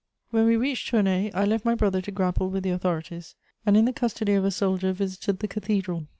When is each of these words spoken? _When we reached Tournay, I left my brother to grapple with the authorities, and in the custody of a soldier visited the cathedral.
_When 0.33 0.47
we 0.47 0.57
reached 0.57 0.89
Tournay, 0.89 1.29
I 1.31 1.45
left 1.45 1.63
my 1.63 1.75
brother 1.75 2.01
to 2.01 2.11
grapple 2.11 2.49
with 2.49 2.63
the 2.63 2.71
authorities, 2.71 3.35
and 3.67 3.77
in 3.77 3.85
the 3.85 3.93
custody 3.93 4.33
of 4.33 4.43
a 4.43 4.49
soldier 4.49 4.93
visited 4.93 5.37
the 5.37 5.47
cathedral. 5.47 6.07